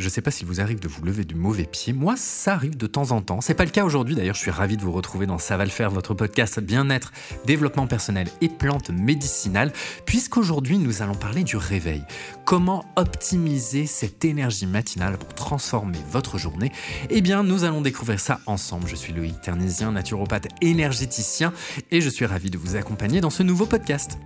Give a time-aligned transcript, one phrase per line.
[0.00, 1.92] Je sais pas s'il vous arrive de vous lever du mauvais pied.
[1.92, 3.42] Moi, ça arrive de temps en temps.
[3.42, 4.14] C'est pas le cas aujourd'hui.
[4.14, 7.12] D'ailleurs, je suis ravi de vous retrouver dans Ça va le faire, votre podcast bien-être,
[7.44, 9.74] développement personnel et plantes médicinales,
[10.06, 12.02] puisqu'aujourd'hui, nous allons parler du réveil.
[12.46, 16.72] Comment optimiser cette énergie matinale pour transformer votre journée?
[17.10, 18.88] Eh bien, nous allons découvrir ça ensemble.
[18.88, 21.52] Je suis Loïc Ternisien, naturopathe énergéticien,
[21.90, 24.18] et je suis ravi de vous accompagner dans ce nouveau podcast.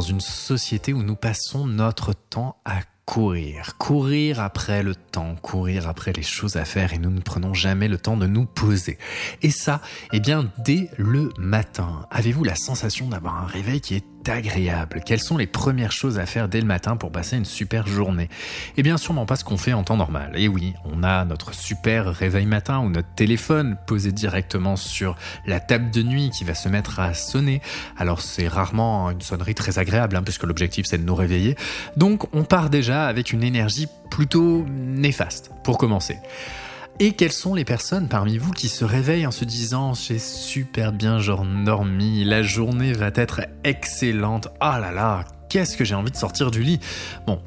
[0.00, 6.12] Une société où nous passons notre temps à courir, courir après le temps, courir après
[6.12, 8.98] les choses à faire et nous ne prenons jamais le temps de nous poser.
[9.42, 9.80] Et ça,
[10.12, 15.20] eh bien, dès le matin, avez-vous la sensation d'avoir un réveil qui est agréable Quelles
[15.20, 18.28] sont les premières choses à faire dès le matin pour passer une super journée?
[18.76, 20.32] Eh bien sûrement pas ce qu'on fait en temps normal.
[20.34, 25.16] Et oui, on a notre super réveil matin ou notre téléphone posé directement sur
[25.46, 27.60] la table de nuit qui va se mettre à sonner.
[27.96, 31.56] Alors c'est rarement une sonnerie très agréable hein, puisque l'objectif c'est de nous réveiller.
[31.96, 36.18] Donc on part déjà avec une énergie plutôt néfaste pour commencer.
[37.02, 40.92] Et quelles sont les personnes parmi vous qui se réveillent en se disant j'ai super
[40.92, 41.18] bien
[41.64, 46.50] dormi, la journée va être excellente, ah là là, qu'est-ce que j'ai envie de sortir
[46.50, 46.78] du lit?
[47.26, 47.40] Bon,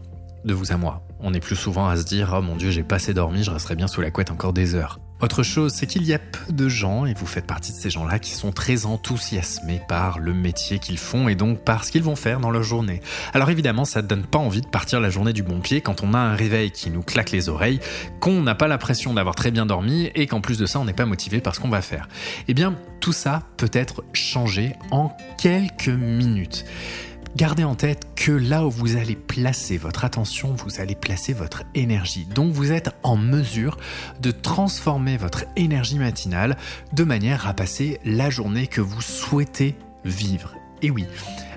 [0.43, 2.81] de vous à moi, on est plus souvent à se dire oh mon dieu j'ai
[2.81, 4.99] pas assez dormi, je resterai bien sous la couette encore des heures.
[5.23, 7.89] Autre chose, c'est qu'il y a peu de gens, et vous faites partie de ces
[7.89, 12.03] gens-là, qui sont très enthousiasmés par le métier qu'ils font et donc par ce qu'ils
[12.03, 12.99] vont faire dans leur journée.
[13.33, 16.03] Alors évidemment, ça ne donne pas envie de partir la journée du bon pied quand
[16.03, 17.79] on a un réveil qui nous claque les oreilles,
[18.19, 20.91] qu'on n'a pas l'impression d'avoir très bien dormi et qu'en plus de ça, on n'est
[20.91, 22.09] pas motivé par ce qu'on va faire.
[22.49, 26.65] Eh bien, tout ça peut être changé en quelques minutes.
[27.35, 31.63] Gardez en tête que là où vous allez placer votre attention, vous allez placer votre
[31.73, 32.27] énergie.
[32.27, 33.77] Donc vous êtes en mesure
[34.21, 36.57] de transformer votre énergie matinale
[36.93, 40.53] de manière à passer la journée que vous souhaitez vivre.
[40.83, 41.05] Et oui.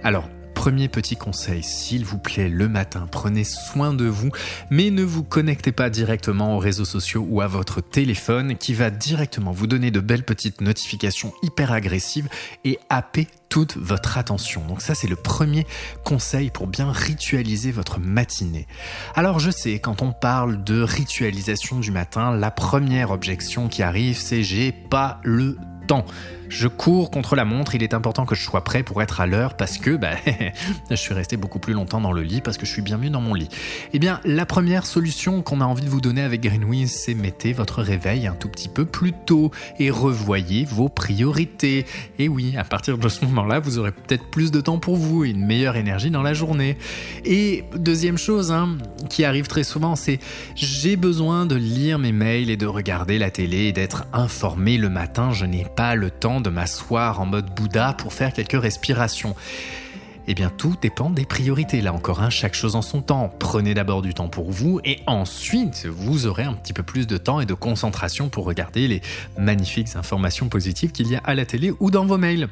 [0.02, 4.30] Alors, Premier petit conseil, s'il vous plaît, le matin, prenez soin de vous,
[4.70, 8.90] mais ne vous connectez pas directement aux réseaux sociaux ou à votre téléphone qui va
[8.90, 12.28] directement vous donner de belles petites notifications hyper agressives
[12.64, 14.64] et happer toute votre attention.
[14.66, 15.66] Donc ça c'est le premier
[16.04, 18.66] conseil pour bien ritualiser votre matinée.
[19.14, 24.18] Alors je sais, quand on parle de ritualisation du matin, la première objection qui arrive
[24.18, 26.04] c'est j'ai pas le temps.
[26.48, 29.26] Je cours contre la montre, il est important que je sois prêt pour être à
[29.26, 30.12] l'heure parce que bah,
[30.90, 33.10] je suis resté beaucoup plus longtemps dans le lit parce que je suis bien mieux
[33.10, 33.48] dans mon lit.
[33.92, 37.52] Eh bien, la première solution qu'on a envie de vous donner avec Greenwiz, c'est mettez
[37.52, 41.86] votre réveil un tout petit peu plus tôt et revoyez vos priorités.
[42.18, 45.24] Et oui, à partir de ce moment-là, vous aurez peut-être plus de temps pour vous
[45.24, 46.78] et une meilleure énergie dans la journée.
[47.24, 48.76] Et deuxième chose hein,
[49.10, 50.18] qui arrive très souvent, c'est
[50.54, 54.88] j'ai besoin de lire mes mails et de regarder la télé et d'être informé le
[54.88, 55.32] matin.
[55.32, 59.34] Je n'ai pas le temps de m'asseoir en mode Bouddha pour faire quelques respirations.
[60.28, 61.80] Eh bien, tout dépend des priorités.
[61.80, 63.32] Là encore, hein, chaque chose en son temps.
[63.38, 67.16] Prenez d'abord du temps pour vous et ensuite, vous aurez un petit peu plus de
[67.16, 69.02] temps et de concentration pour regarder les
[69.38, 72.48] magnifiques informations positives qu'il y a à la télé ou dans vos mails.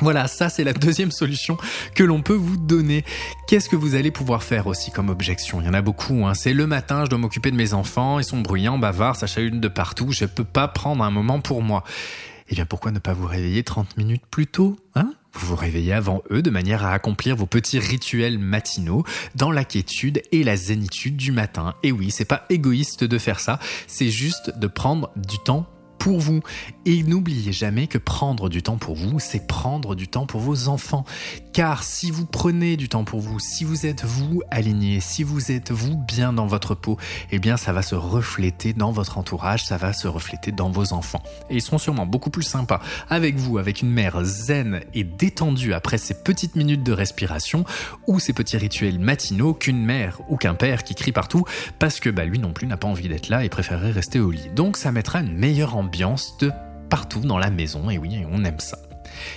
[0.00, 1.56] Voilà, ça c'est la deuxième solution
[1.96, 3.04] que l'on peut vous donner.
[3.48, 5.60] Qu'est-ce que vous allez pouvoir faire aussi comme objection?
[5.60, 6.24] Il y en a beaucoup.
[6.24, 6.34] Hein.
[6.34, 9.60] C'est le matin, je dois m'occuper de mes enfants, ils sont bruyants, bavards, ça chahutent
[9.60, 11.82] de partout, je peux pas prendre un moment pour moi
[12.50, 15.12] eh bien pourquoi ne pas vous réveiller 30 minutes plus tôt hein?
[15.34, 19.04] Vous vous réveillez avant eux de manière à accomplir vos petits rituels matinaux
[19.36, 21.74] dans la quiétude et la zénitude du matin.
[21.82, 25.66] Et oui, c'est pas égoïste de faire ça, c'est juste de prendre du temps
[25.98, 26.40] pour vous.
[26.86, 30.68] Et n'oubliez jamais que prendre du temps pour vous, c'est prendre du temps pour vos
[30.68, 31.04] enfants.
[31.52, 35.50] Car si vous prenez du temps pour vous, si vous êtes vous aligné, si vous
[35.50, 36.96] êtes vous bien dans votre peau,
[37.30, 40.92] eh bien ça va se refléter dans votre entourage, ça va se refléter dans vos
[40.92, 41.22] enfants.
[41.50, 45.72] Et ils seront sûrement beaucoup plus sympas avec vous, avec une mère zen et détendue
[45.72, 47.64] après ces petites minutes de respiration
[48.06, 51.44] ou ces petits rituels matinaux qu'une mère ou qu'un père qui crie partout
[51.78, 54.30] parce que bah, lui non plus n'a pas envie d'être là et préférerait rester au
[54.30, 54.48] lit.
[54.54, 55.87] Donc ça mettra une meilleure ambiance
[56.40, 56.52] de
[56.90, 58.78] partout dans la maison, et oui, on aime ça.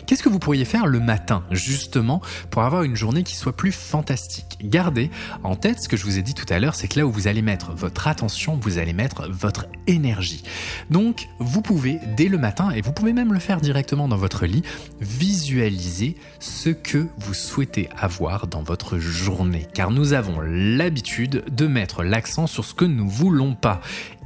[0.06, 3.72] Qu'est-ce que vous pourriez faire le matin, justement, pour avoir une journée qui soit plus
[3.72, 4.58] fantastique?
[4.62, 5.10] Gardez
[5.44, 7.12] en tête ce que je vous ai dit tout à l'heure, c'est que là où
[7.12, 10.44] vous allez mettre votre attention, vous allez mettre votre énergie.
[10.90, 14.46] Donc, vous pouvez, dès le matin, et vous pouvez même le faire directement dans votre
[14.46, 14.64] lit,
[15.00, 19.68] visualiser ce que vous souhaitez avoir dans votre journée.
[19.74, 23.82] Car nous avons l'habitude de mettre l'accent sur ce que nous voulons pas.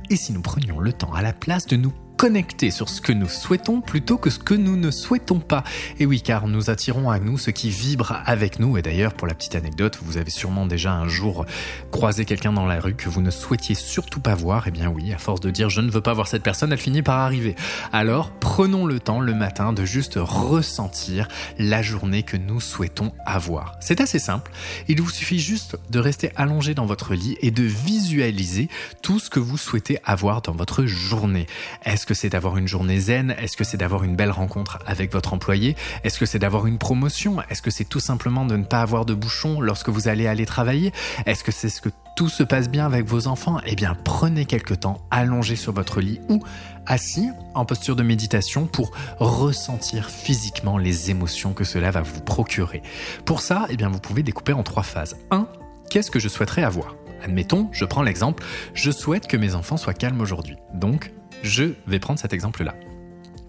[0.10, 1.94] Et si nous prenions le temps à la place de nous
[2.26, 5.64] connecter sur ce que nous souhaitons plutôt que ce que nous ne souhaitons pas.
[6.00, 8.80] Et oui, car nous attirons à nous ce qui vibre avec nous.
[8.80, 11.46] Et d'ailleurs, pour la petite anecdote, vous avez sûrement déjà un jour
[11.92, 14.66] croisé quelqu'un dans la rue que vous ne souhaitiez surtout pas voir.
[14.66, 16.72] Et eh bien oui, à force de dire je ne veux pas voir cette personne,
[16.72, 17.56] elle finit par arriver.
[17.94, 21.28] Alors, prenons le temps le matin de juste ressentir
[21.60, 23.76] la journée que nous souhaitons avoir.
[23.82, 24.52] C'est assez simple.
[24.88, 28.68] Il vous suffit juste de rester allongé dans votre lit et de visualiser
[29.04, 31.46] tout ce que vous souhaitez avoir dans votre journée.
[31.84, 33.36] Est-ce que c'est d'avoir une journée zen?
[33.38, 35.76] Est-ce que c'est d'avoir une belle rencontre avec votre employé?
[36.04, 37.38] Est-ce que c'est d'avoir une promotion?
[37.50, 40.46] Est-ce que c'est tout simplement de ne pas avoir de bouchons lorsque vous allez aller
[40.46, 40.92] travailler?
[41.26, 43.60] Est-ce que c'est ce que tout se passe bien avec vos enfants?
[43.66, 46.42] Eh bien, prenez quelques temps allongé sur votre lit ou
[46.86, 52.82] assis en posture de méditation pour ressentir physiquement les émotions que cela va vous procurer.
[53.26, 55.18] Pour ça, eh bien, vous pouvez découper en trois phases.
[55.32, 55.48] 1.
[55.90, 56.96] Qu'est-ce que je souhaiterais avoir?
[57.24, 60.58] Admettons, je prends l'exemple, je souhaite que mes enfants soient calmes aujourd'hui.
[60.74, 61.12] Donc,
[61.46, 62.76] je vais prendre cet exemple-là.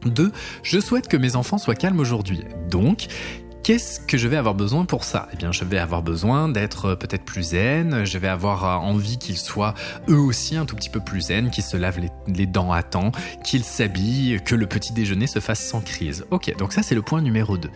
[0.04, 0.30] 2.
[0.62, 2.44] Je souhaite que mes enfants soient calmes aujourd'hui.
[2.70, 3.08] Donc,
[3.66, 5.26] Qu'est-ce que je vais avoir besoin pour ça?
[5.32, 8.74] Eh bien, je vais avoir besoin d'être euh, peut-être plus zen, je vais avoir euh,
[8.76, 9.74] envie qu'ils soient
[10.08, 11.98] eux aussi un tout petit peu plus zen, qu'ils se lavent
[12.28, 13.10] les, dents à temps,
[13.42, 16.26] qu'ils s'habillent, que le petit déjeuner se fasse sans crise.
[16.30, 17.68] Ok, donc ça c'est le point numéro 2.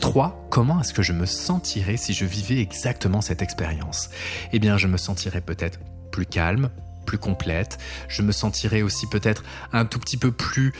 [0.00, 0.46] 3.
[0.48, 4.10] Comment est-ce que je me sentirais si je vivais exactement cette expérience?
[4.52, 5.80] Eh bien, je me sentirais peut-être
[6.12, 6.70] plus calme,
[7.02, 7.78] plus complète,
[8.08, 10.72] je me sentirais aussi peut-être un tout petit peu plus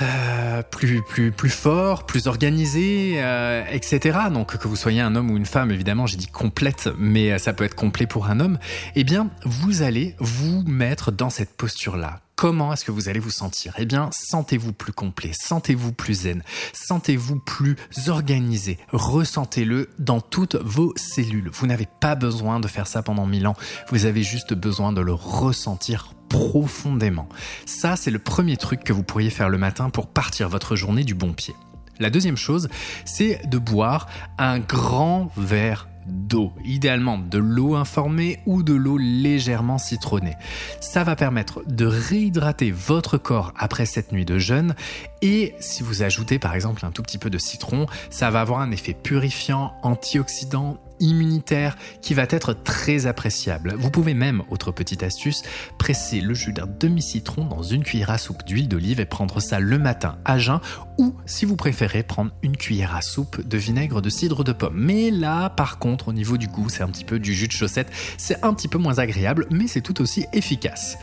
[0.00, 4.16] euh, plus plus plus fort, plus organisé, euh, etc.
[4.32, 7.38] Donc que vous soyez un homme ou une femme, évidemment, j'ai dit complète, mais euh,
[7.38, 8.58] ça peut être complet pour un homme.
[8.94, 12.20] Eh bien, vous allez vous mettre dans cette posture-là.
[12.38, 13.74] Comment est-ce que vous allez vous sentir?
[13.78, 17.74] Eh bien, sentez-vous plus complet, sentez-vous plus zen, sentez-vous plus
[18.06, 21.50] organisé, ressentez-le dans toutes vos cellules.
[21.52, 23.56] Vous n'avez pas besoin de faire ça pendant mille ans,
[23.88, 27.28] vous avez juste besoin de le ressentir profondément.
[27.66, 31.02] Ça, c'est le premier truc que vous pourriez faire le matin pour partir votre journée
[31.02, 31.56] du bon pied.
[31.98, 32.68] La deuxième chose,
[33.04, 34.06] c'est de boire
[34.38, 40.36] un grand verre d'eau, idéalement de l'eau informée ou de l'eau légèrement citronnée.
[40.80, 44.74] Ça va permettre de réhydrater votre corps après cette nuit de jeûne
[45.22, 48.60] et si vous ajoutez par exemple un tout petit peu de citron, ça va avoir
[48.60, 53.74] un effet purifiant, antioxydant immunitaire qui va être très appréciable.
[53.78, 55.42] Vous pouvez même, autre petite astuce,
[55.78, 59.60] presser le jus d'un demi-citron dans une cuillère à soupe d'huile d'olive et prendre ça
[59.60, 60.60] le matin à jeun
[60.98, 64.76] ou si vous préférez prendre une cuillère à soupe de vinaigre de cidre de pomme.
[64.76, 67.52] Mais là, par contre, au niveau du goût, c'est un petit peu du jus de
[67.52, 70.98] chaussette, c'est un petit peu moins agréable, mais c'est tout aussi efficace.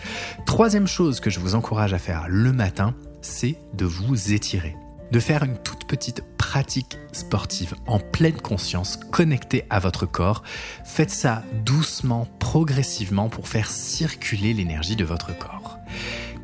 [0.45, 4.75] Troisième chose que je vous encourage à faire le matin, c'est de vous étirer
[5.15, 10.43] de faire une toute petite pratique sportive en pleine conscience, connectée à votre corps.
[10.83, 15.74] Faites ça doucement, progressivement pour faire circuler l'énergie de votre corps.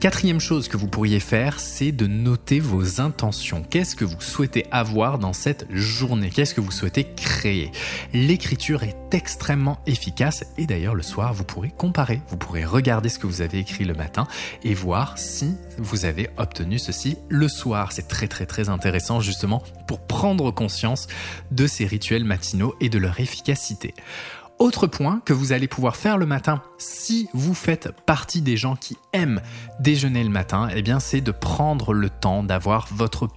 [0.01, 3.61] Quatrième chose que vous pourriez faire, c'est de noter vos intentions.
[3.61, 6.31] Qu'est-ce que vous souhaitez avoir dans cette journée?
[6.31, 7.71] Qu'est-ce que vous souhaitez créer?
[8.11, 12.19] L'écriture est extrêmement efficace et d'ailleurs le soir, vous pourrez comparer.
[12.29, 14.25] Vous pourrez regarder ce que vous avez écrit le matin
[14.63, 17.91] et voir si vous avez obtenu ceci le soir.
[17.91, 21.05] C'est très très très intéressant justement pour prendre conscience
[21.51, 23.93] de ces rituels matinaux et de leur efficacité.
[24.61, 26.61] Autre point que vous allez pouvoir faire le matin.
[26.77, 29.41] Si vous faites partie des gens qui aiment
[29.79, 33.27] déjeuner le matin, eh bien c'est de prendre le temps d'avoir votre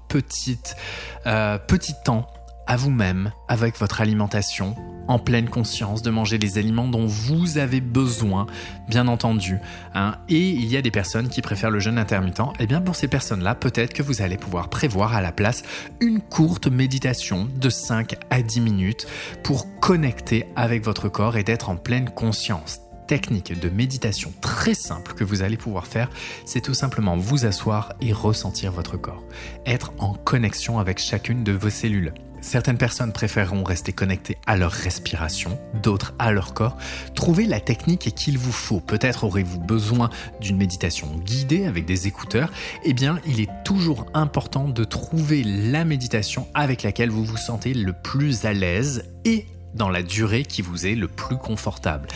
[1.26, 2.26] euh, petit temps
[2.66, 4.74] à vous-même avec votre alimentation,
[5.08, 8.46] en pleine conscience de manger les aliments dont vous avez besoin,
[8.88, 9.58] bien entendu.
[9.94, 10.16] Hein.
[10.28, 12.40] Et il y a des personnes qui préfèrent le jeûne intermittent.
[12.40, 15.62] Et eh bien pour ces personnes-là, peut-être que vous allez pouvoir prévoir à la place
[16.00, 19.06] une courte méditation de 5 à 10 minutes
[19.42, 25.12] pour connecter avec votre corps et d'être en pleine conscience technique de méditation très simple
[25.14, 26.08] que vous allez pouvoir faire,
[26.44, 29.22] c'est tout simplement vous asseoir et ressentir votre corps.
[29.66, 32.12] Être en connexion avec chacune de vos cellules.
[32.44, 36.76] Certaines personnes préféreront rester connectées à leur respiration, d'autres à leur corps.
[37.14, 38.80] Trouvez la technique qu'il vous faut.
[38.80, 40.10] Peut-être aurez-vous besoin
[40.42, 42.52] d'une méditation guidée avec des écouteurs.
[42.84, 47.72] Eh bien, il est toujours important de trouver la méditation avec laquelle vous vous sentez
[47.72, 52.08] le plus à l'aise et dans la durée qui vous est le plus confortable.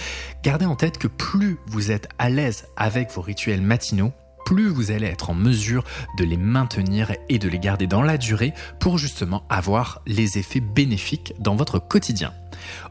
[0.42, 4.12] Gardez en tête que plus vous êtes à l'aise avec vos rituels matinaux,
[4.48, 5.84] plus vous allez être en mesure
[6.16, 10.60] de les maintenir et de les garder dans la durée pour justement avoir les effets
[10.60, 12.32] bénéfiques dans votre quotidien.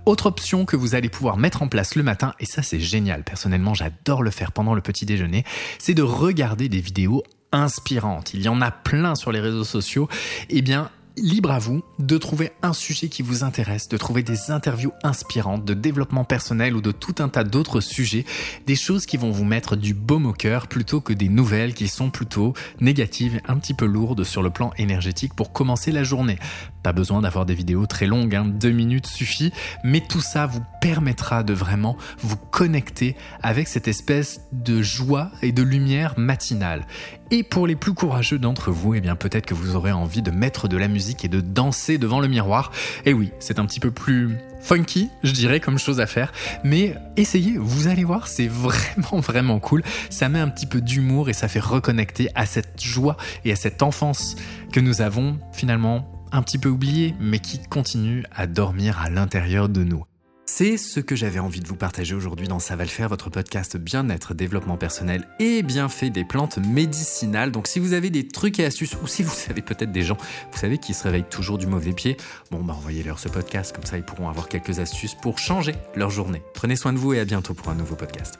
[0.06, 3.24] Autre option que vous allez pouvoir mettre en place le matin, et ça c'est génial,
[3.24, 5.46] personnellement j'adore le faire pendant le petit déjeuner,
[5.80, 8.36] c'est de regarder des vidéos inspirantes.
[8.36, 10.08] Il y en a plein sur les réseaux sociaux.
[10.50, 14.52] Eh bien, libre à vous de trouver un sujet qui vous intéresse, de trouver des
[14.52, 18.26] interviews inspirantes, de développement personnel ou de tout un tas d'autres sujets,
[18.66, 21.88] des choses qui vont vous mettre du baume au cœur plutôt que des nouvelles qui
[21.88, 26.38] sont plutôt négatives, un petit peu lourdes sur le plan énergétique pour commencer la journée.
[26.84, 29.52] Pas besoin d'avoir des vidéos très longues, hein, deux minutes suffit,
[29.84, 35.52] mais tout ça vous permettra de vraiment vous connecter avec cette espèce de joie et
[35.52, 36.86] de lumière matinale.
[37.30, 40.32] Et pour les plus courageux d'entre vous, eh bien peut-être que vous aurez envie de
[40.32, 42.72] mettre de la musique et de danser devant le miroir.
[43.06, 46.32] Et oui, c'est un petit peu plus funky, je dirais, comme chose à faire.
[46.64, 49.84] Mais essayez, vous allez voir, c'est vraiment, vraiment cool.
[50.10, 53.58] Ça met un petit peu d'humour et ça fait reconnecter à cette joie et à
[53.58, 54.38] cette enfance
[54.72, 59.68] que nous avons finalement un petit peu oubliée, mais qui continue à dormir à l'intérieur
[59.68, 60.04] de nous.
[60.50, 63.30] C'est ce que j'avais envie de vous partager aujourd'hui dans Ça va le faire, votre
[63.30, 67.52] podcast bien-être, développement personnel et bienfait des plantes médicinales.
[67.52, 70.18] Donc si vous avez des trucs et astuces, ou si vous savez peut-être des gens,
[70.52, 72.18] vous savez, qui se réveillent toujours du mauvais pied,
[72.50, 76.10] bon bah envoyez-leur ce podcast, comme ça ils pourront avoir quelques astuces pour changer leur
[76.10, 76.42] journée.
[76.56, 78.40] Prenez soin de vous et à bientôt pour un nouveau podcast.